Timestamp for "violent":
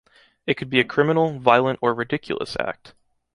1.37-1.77